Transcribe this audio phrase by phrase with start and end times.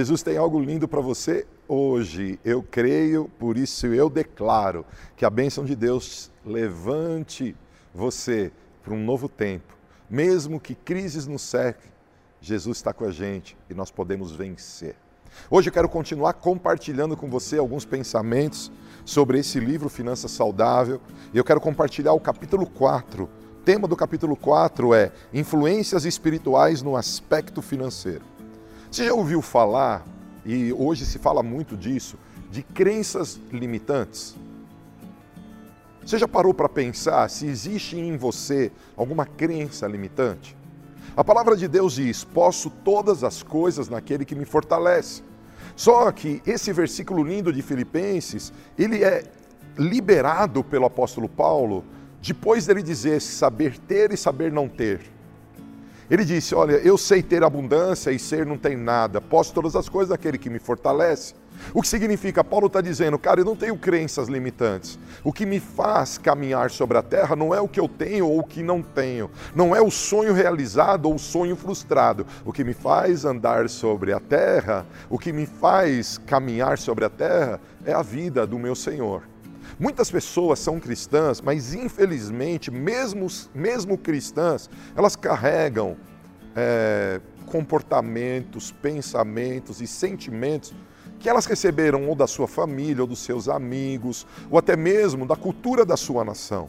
[0.00, 2.40] Jesus tem algo lindo para você hoje.
[2.42, 7.54] Eu creio, por isso eu declaro que a bênção de Deus levante
[7.94, 8.50] você
[8.82, 9.76] para um novo tempo.
[10.08, 11.92] Mesmo que crises nos cerquem,
[12.40, 14.96] Jesus está com a gente e nós podemos vencer.
[15.50, 18.72] Hoje eu quero continuar compartilhando com você alguns pensamentos
[19.04, 20.98] sobre esse livro Finança Saudável
[21.34, 23.24] e eu quero compartilhar o capítulo 4.
[23.24, 28.39] O tema do capítulo 4 é Influências espirituais no aspecto financeiro.
[28.90, 30.04] Você já ouviu falar,
[30.44, 32.18] e hoje se fala muito disso,
[32.50, 34.34] de crenças limitantes?
[36.04, 40.56] Você já parou para pensar se existe em você alguma crença limitante?
[41.16, 45.22] A palavra de Deus diz: Posso todas as coisas naquele que me fortalece.
[45.76, 49.22] Só que esse versículo lindo de Filipenses, ele é
[49.78, 51.84] liberado pelo apóstolo Paulo
[52.20, 55.00] depois dele dizer saber ter e saber não ter.
[56.10, 59.88] Ele disse: Olha, eu sei ter abundância e ser não tem nada, posso todas as
[59.88, 61.34] coisas daquele que me fortalece.
[61.74, 62.42] O que significa?
[62.42, 64.98] Paulo está dizendo, cara, eu não tenho crenças limitantes.
[65.22, 68.40] O que me faz caminhar sobre a terra não é o que eu tenho ou
[68.40, 69.30] o que não tenho.
[69.54, 72.26] Não é o sonho realizado ou o sonho frustrado.
[72.44, 77.10] O que me faz andar sobre a terra, o que me faz caminhar sobre a
[77.10, 79.29] terra é a vida do meu Senhor.
[79.80, 85.96] Muitas pessoas são cristãs, mas infelizmente, mesmo, mesmo cristãs, elas carregam
[86.54, 90.74] é, comportamentos, pensamentos e sentimentos
[91.18, 95.34] que elas receberam ou da sua família, ou dos seus amigos, ou até mesmo da
[95.34, 96.68] cultura da sua nação.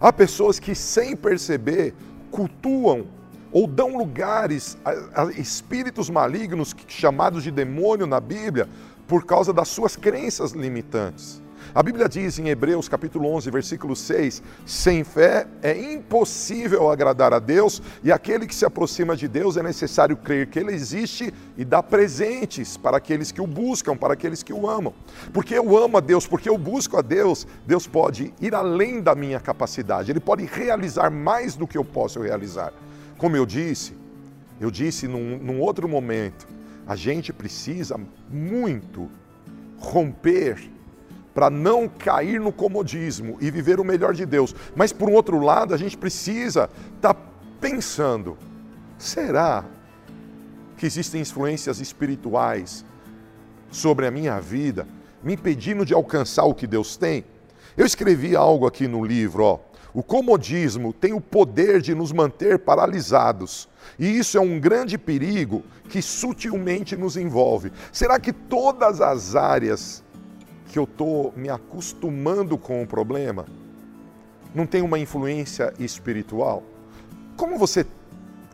[0.00, 1.94] Há pessoas que, sem perceber,
[2.30, 3.08] cultuam
[3.52, 8.66] ou dão lugares a, a espíritos malignos chamados de demônio na Bíblia
[9.06, 11.42] por causa das suas crenças limitantes.
[11.74, 17.38] A Bíblia diz em Hebreus capítulo 11, versículo 6, sem fé é impossível agradar a
[17.38, 21.64] Deus e aquele que se aproxima de Deus é necessário crer que ele existe e
[21.66, 24.94] dar presentes para aqueles que o buscam, para aqueles que o amam.
[25.32, 29.14] Porque eu amo a Deus, porque eu busco a Deus, Deus pode ir além da
[29.14, 32.72] minha capacidade, ele pode realizar mais do que eu posso realizar.
[33.18, 33.94] Como eu disse,
[34.58, 36.48] eu disse num, num outro momento,
[36.86, 39.10] a gente precisa muito
[39.78, 40.77] romper
[41.38, 44.52] para não cair no comodismo e viver o melhor de Deus.
[44.74, 47.20] Mas por um outro lado, a gente precisa estar tá
[47.60, 48.36] pensando:
[48.98, 49.64] será
[50.76, 52.84] que existem influências espirituais
[53.70, 54.84] sobre a minha vida,
[55.22, 57.24] me impedindo de alcançar o que Deus tem?
[57.76, 59.60] Eu escrevi algo aqui no livro, ó.
[59.94, 63.68] O comodismo tem o poder de nos manter paralisados.
[63.96, 67.70] E isso é um grande perigo que sutilmente nos envolve.
[67.92, 70.02] Será que todas as áreas
[70.68, 73.46] que eu estou me acostumando com o problema?
[74.54, 76.62] Não tem uma influência espiritual?
[77.36, 77.86] Como você.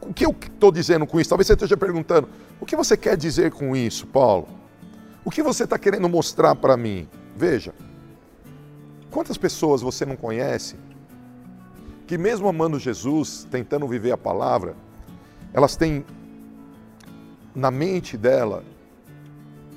[0.00, 1.28] O que eu estou dizendo com isso?
[1.28, 2.28] Talvez você esteja perguntando:
[2.60, 4.48] o que você quer dizer com isso, Paulo?
[5.24, 7.08] O que você está querendo mostrar para mim?
[7.36, 7.74] Veja,
[9.10, 10.76] quantas pessoas você não conhece
[12.06, 14.74] que, mesmo amando Jesus, tentando viver a palavra,
[15.52, 16.04] elas têm
[17.54, 18.64] na mente dela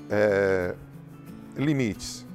[0.09, 0.75] é,
[1.55, 2.25] limites.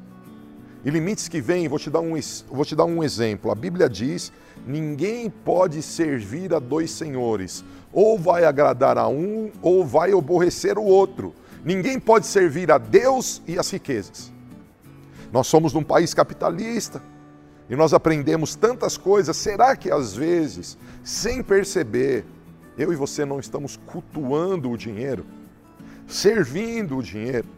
[0.84, 2.12] E limites que vêm, vou te dar um,
[2.49, 3.50] vou te dar um exemplo.
[3.50, 4.32] A Bíblia diz:
[4.66, 7.65] ninguém pode servir a dois senhores.
[7.93, 11.34] Ou vai agradar a um, ou vai aborrecer o outro.
[11.65, 14.32] Ninguém pode servir a Deus e as riquezas.
[15.33, 17.03] Nós somos num país capitalista
[17.69, 19.37] e nós aprendemos tantas coisas.
[19.37, 22.25] Será que às vezes, sem perceber,
[22.78, 25.27] eu e você não estamos cultuando o dinheiro,
[26.06, 27.48] servindo o dinheiro?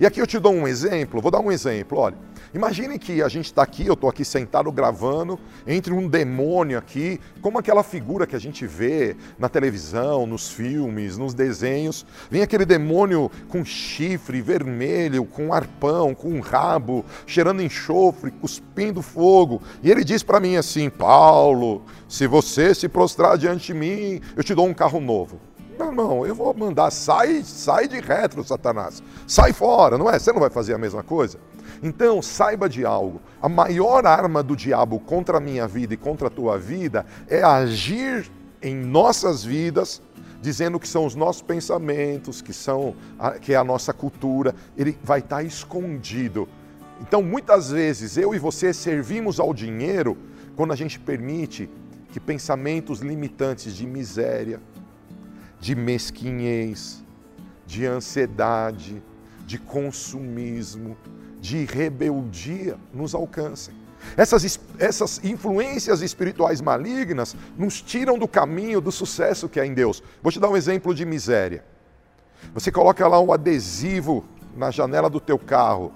[0.00, 2.16] E aqui eu te dou um exemplo, vou dar um exemplo, olha.
[2.54, 7.20] Imagine que a gente está aqui, eu estou aqui sentado gravando, entre um demônio aqui,
[7.42, 12.06] como aquela figura que a gente vê na televisão, nos filmes, nos desenhos.
[12.30, 19.60] Vem aquele demônio com chifre vermelho, com arpão, com rabo, cheirando enxofre, cuspindo fogo.
[19.82, 24.44] E ele diz para mim assim: Paulo, se você se prostrar diante de mim, eu
[24.44, 25.47] te dou um carro novo.
[25.78, 29.00] Meu irmão, eu vou mandar, sai, sai de retro, Satanás.
[29.28, 30.18] Sai fora, não é?
[30.18, 31.38] Você não vai fazer a mesma coisa?
[31.80, 36.26] Então, saiba de algo: a maior arma do diabo contra a minha vida e contra
[36.26, 38.28] a tua vida é agir
[38.60, 40.02] em nossas vidas,
[40.42, 44.98] dizendo que são os nossos pensamentos, que, são a, que é a nossa cultura, ele
[45.04, 46.48] vai estar escondido.
[47.00, 50.18] Então, muitas vezes, eu e você servimos ao dinheiro
[50.56, 51.70] quando a gente permite
[52.10, 54.60] que pensamentos limitantes de miséria,
[55.60, 57.02] de mesquinhez,
[57.66, 59.02] de ansiedade,
[59.46, 60.96] de consumismo,
[61.40, 63.74] de rebeldia nos alcancem.
[64.16, 70.02] Essas, essas influências espirituais malignas nos tiram do caminho do sucesso que é em Deus.
[70.22, 71.64] Vou te dar um exemplo de miséria.
[72.54, 74.24] Você coloca lá um adesivo
[74.56, 75.92] na janela do teu carro.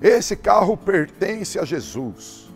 [0.00, 2.50] Esse carro pertence a Jesus.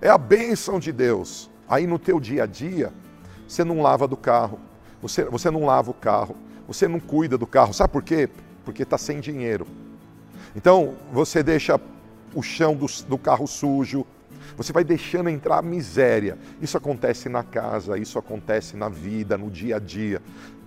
[0.00, 1.50] É a bênção de Deus.
[1.68, 2.92] Aí no teu dia a dia,
[3.46, 4.58] você não lava do carro,
[5.00, 6.36] você, você não lava o carro,
[6.66, 7.72] você não cuida do carro.
[7.72, 8.28] Sabe por quê?
[8.64, 9.66] Porque está sem dinheiro.
[10.54, 11.80] Então você deixa
[12.34, 14.06] o chão do, do carro sujo,
[14.56, 16.38] você vai deixando entrar a miséria.
[16.60, 20.20] Isso acontece na casa, isso acontece na vida, no dia a dia.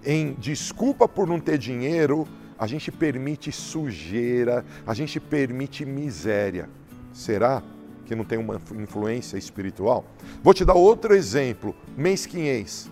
[0.05, 2.27] Em desculpa por não ter dinheiro,
[2.57, 6.69] a gente permite sujeira, a gente permite miséria.
[7.13, 7.61] Será
[8.05, 10.05] que não tem uma influência espiritual?
[10.41, 12.89] Vou te dar outro exemplo: mesquinhez.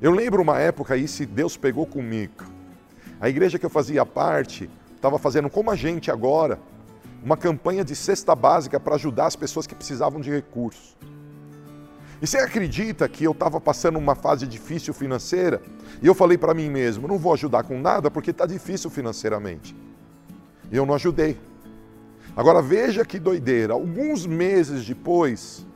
[0.00, 2.44] Eu lembro uma época aí, se Deus pegou comigo.
[3.20, 6.60] A igreja que eu fazia parte estava fazendo como a gente agora,
[7.22, 10.96] uma campanha de cesta básica para ajudar as pessoas que precisavam de recursos.
[12.22, 15.60] E você acredita que eu estava passando uma fase difícil financeira
[16.00, 19.74] e eu falei para mim mesmo: não vou ajudar com nada porque está difícil financeiramente.
[20.70, 21.36] E eu não ajudei.
[22.36, 23.72] Agora veja que doideira.
[23.72, 25.66] Alguns meses depois,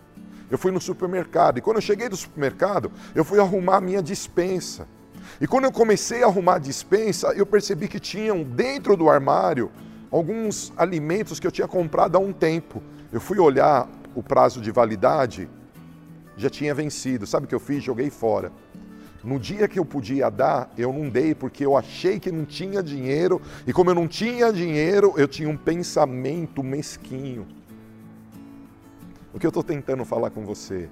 [0.52, 4.02] eu fui no supermercado e quando eu cheguei no supermercado, eu fui arrumar a minha
[4.02, 4.86] dispensa.
[5.40, 9.70] E quando eu comecei a arrumar a dispensa, eu percebi que tinham dentro do armário
[10.10, 12.82] alguns alimentos que eu tinha comprado há um tempo.
[13.10, 15.48] Eu fui olhar o prazo de validade,
[16.36, 17.26] já tinha vencido.
[17.26, 17.82] Sabe o que eu fiz?
[17.82, 18.52] Joguei fora.
[19.24, 22.82] No dia que eu podia dar, eu não dei porque eu achei que não tinha
[22.82, 27.46] dinheiro, e como eu não tinha dinheiro, eu tinha um pensamento mesquinho.
[29.34, 30.90] O que eu estou tentando falar com você?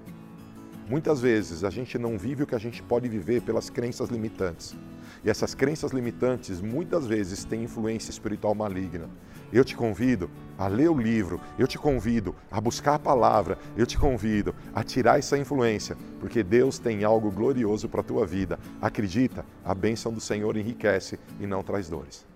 [0.89, 4.75] Muitas vezes a gente não vive o que a gente pode viver pelas crenças limitantes.
[5.23, 9.11] E essas crenças limitantes muitas vezes têm influência espiritual maligna.
[9.53, 13.85] Eu te convido a ler o livro, eu te convido a buscar a palavra, eu
[13.85, 18.59] te convido a tirar essa influência, porque Deus tem algo glorioso para a tua vida.
[18.81, 22.30] Acredita, a bênção do Senhor enriquece e não traz dores.